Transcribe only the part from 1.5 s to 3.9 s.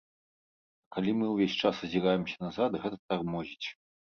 час азіраемся назад, гэта тармозіць.